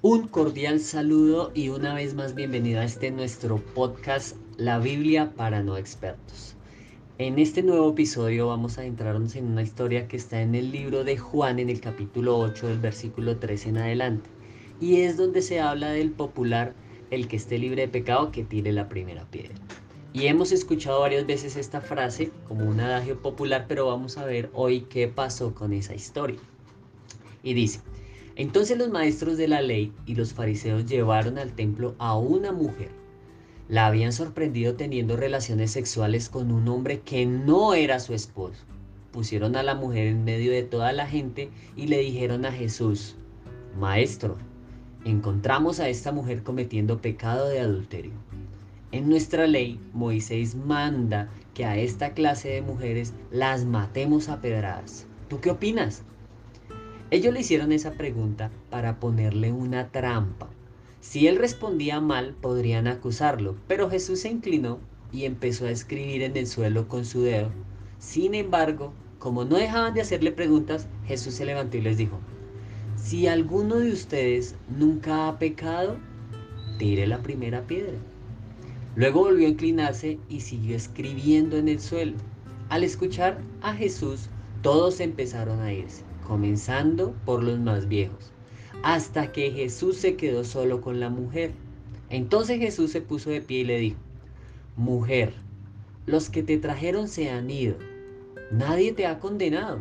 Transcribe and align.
Un 0.00 0.28
cordial 0.28 0.78
saludo 0.78 1.50
y 1.54 1.70
una 1.70 1.92
vez 1.92 2.14
más 2.14 2.36
bienvenido 2.36 2.78
a 2.78 2.84
este 2.84 3.10
nuestro 3.10 3.56
podcast 3.56 4.36
La 4.56 4.78
Biblia 4.78 5.32
para 5.34 5.64
no 5.64 5.76
expertos. 5.76 6.54
En 7.18 7.40
este 7.40 7.64
nuevo 7.64 7.90
episodio 7.90 8.46
vamos 8.46 8.78
a 8.78 8.84
entrarnos 8.84 9.34
en 9.34 9.46
una 9.46 9.62
historia 9.62 10.06
que 10.06 10.16
está 10.16 10.40
en 10.40 10.54
el 10.54 10.70
libro 10.70 11.02
de 11.02 11.18
Juan 11.18 11.58
en 11.58 11.68
el 11.68 11.80
capítulo 11.80 12.38
8 12.38 12.68
del 12.68 12.78
versículo 12.78 13.38
3 13.38 13.66
en 13.66 13.78
adelante. 13.78 14.30
Y 14.80 15.00
es 15.00 15.16
donde 15.16 15.42
se 15.42 15.58
habla 15.58 15.90
del 15.90 16.12
popular 16.12 16.74
el 17.10 17.26
que 17.26 17.34
esté 17.34 17.58
libre 17.58 17.82
de 17.82 17.88
pecado 17.88 18.30
que 18.30 18.44
tire 18.44 18.70
la 18.70 18.88
primera 18.88 19.24
piedra. 19.24 19.56
Y 20.12 20.28
hemos 20.28 20.52
escuchado 20.52 21.00
varias 21.00 21.26
veces 21.26 21.56
esta 21.56 21.80
frase 21.80 22.30
como 22.46 22.66
un 22.66 22.78
adagio 22.78 23.20
popular, 23.20 23.64
pero 23.66 23.86
vamos 23.86 24.16
a 24.16 24.24
ver 24.24 24.48
hoy 24.52 24.82
qué 24.82 25.08
pasó 25.08 25.56
con 25.56 25.72
esa 25.72 25.96
historia. 25.96 26.38
Y 27.42 27.54
dice, 27.54 27.80
entonces 28.38 28.78
los 28.78 28.88
maestros 28.88 29.36
de 29.36 29.48
la 29.48 29.60
ley 29.60 29.92
y 30.06 30.14
los 30.14 30.32
fariseos 30.32 30.86
llevaron 30.86 31.38
al 31.38 31.52
templo 31.54 31.96
a 31.98 32.16
una 32.16 32.52
mujer. 32.52 32.90
La 33.68 33.86
habían 33.86 34.12
sorprendido 34.12 34.76
teniendo 34.76 35.16
relaciones 35.16 35.72
sexuales 35.72 36.28
con 36.28 36.52
un 36.52 36.68
hombre 36.68 37.00
que 37.00 37.26
no 37.26 37.74
era 37.74 37.98
su 37.98 38.14
esposo. 38.14 38.62
Pusieron 39.10 39.56
a 39.56 39.64
la 39.64 39.74
mujer 39.74 40.06
en 40.06 40.22
medio 40.22 40.52
de 40.52 40.62
toda 40.62 40.92
la 40.92 41.08
gente 41.08 41.50
y 41.76 41.88
le 41.88 41.98
dijeron 41.98 42.44
a 42.44 42.52
Jesús, 42.52 43.16
Maestro, 43.76 44.36
encontramos 45.04 45.80
a 45.80 45.88
esta 45.88 46.12
mujer 46.12 46.44
cometiendo 46.44 47.02
pecado 47.02 47.48
de 47.48 47.58
adulterio. 47.58 48.12
En 48.92 49.08
nuestra 49.08 49.48
ley, 49.48 49.80
Moisés 49.92 50.54
manda 50.54 51.28
que 51.54 51.64
a 51.64 51.76
esta 51.76 52.14
clase 52.14 52.50
de 52.50 52.62
mujeres 52.62 53.14
las 53.32 53.64
matemos 53.64 54.28
a 54.28 54.40
pedradas. 54.40 55.08
¿Tú 55.28 55.40
qué 55.40 55.50
opinas? 55.50 56.04
Ellos 57.10 57.32
le 57.32 57.40
hicieron 57.40 57.72
esa 57.72 57.92
pregunta 57.92 58.50
para 58.68 59.00
ponerle 59.00 59.50
una 59.50 59.88
trampa. 59.88 60.50
Si 61.00 61.26
él 61.26 61.36
respondía 61.36 62.02
mal, 62.02 62.34
podrían 62.38 62.86
acusarlo, 62.86 63.56
pero 63.66 63.88
Jesús 63.88 64.20
se 64.20 64.28
inclinó 64.28 64.78
y 65.10 65.24
empezó 65.24 65.64
a 65.64 65.70
escribir 65.70 66.20
en 66.20 66.36
el 66.36 66.46
suelo 66.46 66.86
con 66.86 67.06
su 67.06 67.22
dedo. 67.22 67.48
Sin 67.98 68.34
embargo, 68.34 68.92
como 69.18 69.46
no 69.46 69.56
dejaban 69.56 69.94
de 69.94 70.02
hacerle 70.02 70.32
preguntas, 70.32 70.86
Jesús 71.06 71.32
se 71.32 71.46
levantó 71.46 71.78
y 71.78 71.80
les 71.80 71.96
dijo, 71.96 72.18
si 72.96 73.26
alguno 73.26 73.76
de 73.76 73.90
ustedes 73.90 74.54
nunca 74.68 75.28
ha 75.28 75.38
pecado, 75.38 75.96
tire 76.78 77.06
la 77.06 77.22
primera 77.22 77.66
piedra. 77.66 77.96
Luego 78.96 79.20
volvió 79.20 79.46
a 79.46 79.50
inclinarse 79.50 80.18
y 80.28 80.40
siguió 80.40 80.76
escribiendo 80.76 81.56
en 81.56 81.68
el 81.68 81.80
suelo. 81.80 82.18
Al 82.68 82.84
escuchar 82.84 83.40
a 83.62 83.72
Jesús, 83.72 84.28
todos 84.60 85.00
empezaron 85.00 85.60
a 85.60 85.72
irse 85.72 86.08
comenzando 86.28 87.14
por 87.24 87.42
los 87.42 87.58
más 87.58 87.88
viejos, 87.88 88.30
hasta 88.82 89.32
que 89.32 89.50
Jesús 89.50 89.96
se 89.96 90.14
quedó 90.14 90.44
solo 90.44 90.82
con 90.82 91.00
la 91.00 91.08
mujer. 91.08 91.52
Entonces 92.10 92.58
Jesús 92.58 92.92
se 92.92 93.00
puso 93.00 93.30
de 93.30 93.40
pie 93.40 93.60
y 93.60 93.64
le 93.64 93.78
dijo, 93.78 93.98
Mujer, 94.76 95.32
los 96.06 96.30
que 96.30 96.42
te 96.42 96.58
trajeron 96.58 97.08
se 97.08 97.30
han 97.30 97.50
ido, 97.50 97.76
nadie 98.52 98.92
te 98.92 99.06
ha 99.06 99.18
condenado. 99.18 99.80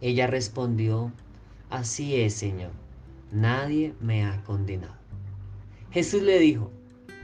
Ella 0.00 0.28
respondió, 0.28 1.12
Así 1.68 2.16
es, 2.16 2.34
Señor, 2.34 2.70
nadie 3.32 3.92
me 4.00 4.24
ha 4.24 4.42
condenado. 4.44 4.94
Jesús 5.90 6.22
le 6.22 6.38
dijo, 6.38 6.70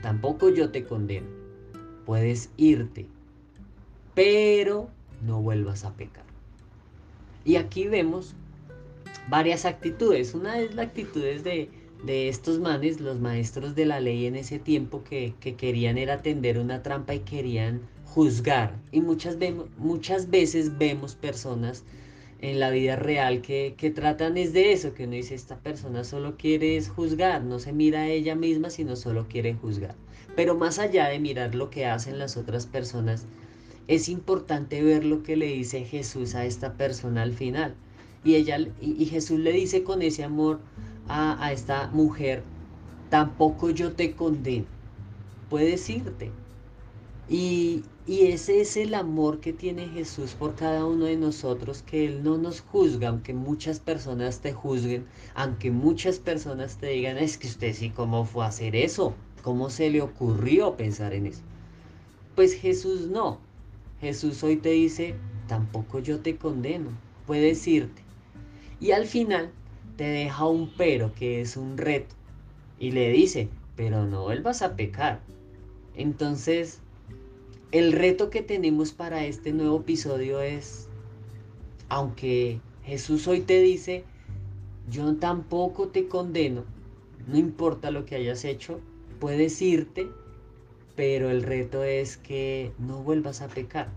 Tampoco 0.01 0.49
yo 0.49 0.69
te 0.69 0.83
condeno, 0.83 1.27
puedes 2.05 2.51
irte, 2.57 3.07
pero 4.13 4.89
no 5.25 5.41
vuelvas 5.41 5.85
a 5.85 5.93
pecar. 5.93 6.26
Y 7.47 7.55
aquí 7.55 7.87
vemos 7.87 8.35
varias 9.29 9.63
actitudes. 9.63 10.33
Una 10.35 10.59
es 10.59 10.75
la 10.75 10.81
actitud 10.81 11.21
de, 11.21 11.69
de 12.03 12.27
estos 12.27 12.59
manes, 12.59 12.99
los 12.99 13.21
maestros 13.21 13.73
de 13.73 13.85
la 13.85 14.01
ley 14.01 14.25
en 14.25 14.35
ese 14.35 14.59
tiempo 14.59 15.05
que, 15.05 15.33
querían 15.39 15.97
era 15.97 16.21
tender 16.21 16.59
una 16.59 16.83
trampa 16.83 17.15
y 17.15 17.19
querían 17.19 17.79
juzgar. 18.03 18.75
Y 18.91 18.99
muchas, 18.99 19.37
muchas 19.77 20.29
veces 20.29 20.77
vemos 20.77 21.15
personas 21.15 21.85
en 22.41 22.59
la 22.59 22.69
vida 22.69 22.97
real 22.97 23.41
que, 23.41 23.75
que, 23.77 23.91
tratan 23.91 24.37
es 24.37 24.51
de 24.51 24.73
eso, 24.73 24.93
que 24.93 25.05
uno 25.05 25.13
dice, 25.13 25.33
esta 25.33 25.57
persona 25.57 26.03
solo 26.03 26.35
quiere 26.35 26.83
juzgar, 26.83 27.45
no 27.45 27.59
se 27.59 27.71
mira 27.71 28.01
a 28.01 28.09
ella 28.09 28.35
misma, 28.35 28.69
sino 28.69 28.97
solo 28.97 29.25
quiere 29.29 29.53
juzgar. 29.53 29.95
Pero 30.35 30.55
más 30.55 30.79
allá 30.79 31.07
de 31.07 31.19
mirar 31.19 31.55
lo 31.55 31.69
que 31.69 31.85
hacen 31.85 32.19
las 32.19 32.35
otras 32.35 32.65
personas, 32.65 33.25
es 33.87 34.09
importante 34.09 34.83
ver 34.83 35.05
lo 35.05 35.23
que 35.23 35.37
le 35.37 35.47
dice 35.47 35.85
Jesús 35.85 36.35
a 36.35 36.45
esta 36.45 36.73
persona 36.73 37.21
al 37.21 37.33
final. 37.33 37.75
Y, 38.23 38.35
ella, 38.35 38.57
y, 38.81 39.05
Jesús 39.05 39.39
le 39.39 39.53
dice 39.53 39.83
con 39.83 40.01
ese 40.01 40.23
amor 40.23 40.59
a, 41.07 41.51
esta 41.53 41.87
mujer, 41.87 42.43
tampoco 43.09 43.69
yo 43.69 43.93
te 43.93 44.13
condeno, 44.13 44.65
puedes 45.49 45.89
irte. 45.89 46.31
Y, 47.29 47.83
y, 48.05 48.23
ese 48.23 48.59
es 48.59 48.75
el 48.75 48.93
amor 48.93 49.39
que 49.39 49.53
tiene 49.53 49.87
Jesús 49.87 50.33
por 50.33 50.55
cada 50.55 50.85
uno 50.85 51.05
de 51.05 51.15
nosotros, 51.15 51.83
que 51.83 52.05
Él 52.05 52.23
no 52.23 52.37
nos 52.37 52.59
juzga, 52.59 53.07
aunque 53.07 53.33
muchas 53.33 53.79
personas 53.79 54.41
te 54.41 54.51
juzguen, 54.51 55.05
aunque 55.33 55.71
muchas 55.71 56.19
personas 56.19 56.77
te 56.77 56.87
digan, 56.87 57.17
es 57.17 57.37
que 57.37 57.47
usted 57.47 57.73
sí, 57.73 57.91
¿cómo 57.91 58.25
fue 58.25 58.43
a 58.43 58.47
hacer 58.47 58.75
eso? 58.75 59.13
¿Cómo 59.43 59.69
se 59.69 59.89
le 59.89 60.01
ocurrió 60.01 60.75
pensar 60.75 61.13
en 61.13 61.27
eso? 61.27 61.41
Pues 62.35 62.53
Jesús 62.53 63.07
no, 63.07 63.39
Jesús 63.99 64.43
hoy 64.43 64.57
te 64.57 64.69
dice, 64.69 65.15
tampoco 65.47 65.99
yo 65.99 66.19
te 66.19 66.37
condeno, 66.37 66.91
puedes 67.25 67.67
irte. 67.67 68.03
Y 68.79 68.91
al 68.91 69.07
final 69.07 69.51
te 69.95 70.03
deja 70.03 70.45
un 70.45 70.71
pero, 70.77 71.13
que 71.15 71.41
es 71.41 71.57
un 71.57 71.77
reto, 71.77 72.15
y 72.79 72.91
le 72.91 73.11
dice, 73.11 73.49
pero 73.75 74.05
no 74.05 74.23
vuelvas 74.23 74.61
a 74.61 74.75
pecar. 74.75 75.21
Entonces, 75.95 76.79
el 77.71 77.91
reto 77.91 78.29
que 78.29 78.43
tenemos 78.43 78.91
para 78.91 79.25
este 79.25 79.51
nuevo 79.51 79.79
episodio 79.79 80.41
es, 80.41 80.87
aunque 81.89 82.61
Jesús 82.83 83.27
hoy 83.27 83.41
te 83.41 83.61
dice, 83.61 84.03
yo 84.89 85.15
tampoco 85.15 85.87
te 85.87 86.07
condeno, 86.07 86.65
no 87.27 87.37
importa 87.37 87.89
lo 87.89 88.05
que 88.05 88.15
hayas 88.15 88.45
hecho, 88.45 88.79
puedes 89.19 89.61
irte 89.61 90.07
pero 90.97 91.29
el 91.29 91.43
reto 91.43 91.83
es 91.83 92.17
que 92.17 92.73
no 92.79 92.97
vuelvas 93.03 93.41
a 93.41 93.47
pecar. 93.47 93.87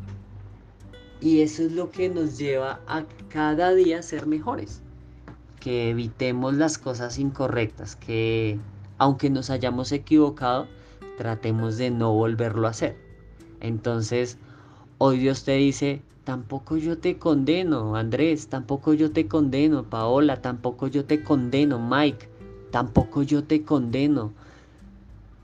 Y 1.21 1.41
eso 1.41 1.63
es 1.63 1.73
lo 1.73 1.91
que 1.91 2.11
nos 2.11 2.39
lleva 2.39 2.81
a 2.87 3.05
cada 3.31 3.75
día 3.75 4.03
ser 4.03 4.27
mejores, 4.27 4.83
que 5.59 5.91
evitemos 5.91 6.55
las 6.55 6.79
cosas 6.79 7.19
incorrectas, 7.19 7.97
que 7.97 8.59
aunque 8.99 9.31
nos 9.31 9.49
hayamos 9.49 9.93
equivocado, 9.93 10.69
tratemos 11.17 11.79
de 11.79 11.91
no 11.91 12.13
volverlo 12.13 12.67
a 12.67 12.71
hacer. 12.71 12.97
Entonces, 13.61 14.37
hoy 14.99 15.19
Dios 15.19 15.45
te 15.45 15.53
dice, 15.53 16.03
tampoco 16.25 16.77
yo 16.77 16.99
te 16.99 17.19
condeno, 17.19 17.97
Andrés, 17.97 18.49
tampoco 18.49 18.93
yo 18.93 19.11
te 19.11 19.27
condeno, 19.27 19.85
Paola, 19.85 20.43
tampoco 20.43 20.87
yo 20.87 21.07
te 21.07 21.23
condeno, 21.23 21.79
Mike, 21.79 22.29
tampoco 22.71 23.23
yo 23.23 23.45
te 23.45 23.63
condeno. 23.63 24.33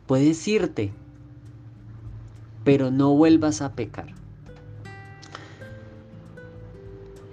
Puedes 0.06 0.46
irte, 0.48 0.92
pero 2.66 2.90
no 2.90 3.14
vuelvas 3.14 3.62
a 3.62 3.76
pecar. 3.76 4.08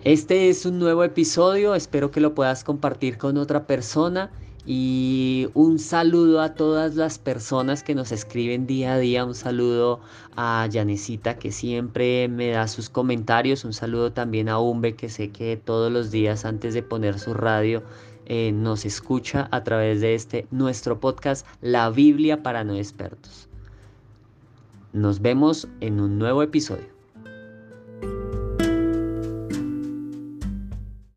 Este 0.03 0.49
es 0.49 0.67
un 0.67 0.77
nuevo 0.77 1.03
episodio, 1.03 1.73
espero 1.73 2.11
que 2.11 2.21
lo 2.21 2.35
puedas 2.35 2.63
compartir 2.63 3.17
con 3.17 3.37
otra 3.37 3.65
persona 3.65 4.29
y 4.67 5.47
un 5.55 5.79
saludo 5.79 6.39
a 6.39 6.53
todas 6.53 6.93
las 6.93 7.17
personas 7.17 7.81
que 7.81 7.95
nos 7.95 8.11
escriben 8.11 8.67
día 8.67 8.93
a 8.93 8.99
día, 8.99 9.25
un 9.25 9.33
saludo 9.33 10.01
a 10.35 10.67
Yanecita 10.69 11.39
que 11.39 11.51
siempre 11.51 12.27
me 12.27 12.51
da 12.51 12.67
sus 12.67 12.91
comentarios, 12.91 13.65
un 13.65 13.73
saludo 13.73 14.13
también 14.13 14.49
a 14.49 14.59
Umbe 14.59 14.95
que 14.95 15.09
sé 15.09 15.31
que 15.31 15.57
todos 15.57 15.91
los 15.91 16.11
días 16.11 16.45
antes 16.45 16.75
de 16.75 16.83
poner 16.83 17.17
su 17.17 17.33
radio 17.33 17.81
eh, 18.27 18.51
nos 18.51 18.85
escucha 18.85 19.47
a 19.49 19.63
través 19.63 19.99
de 19.99 20.13
este 20.13 20.45
nuestro 20.51 20.99
podcast 20.99 21.47
La 21.59 21.89
Biblia 21.89 22.43
para 22.43 22.63
no 22.63 22.75
expertos. 22.75 23.49
Nos 24.93 25.23
vemos 25.23 25.67
en 25.81 25.99
un 25.99 26.19
nuevo 26.19 26.43
episodio. 26.43 26.92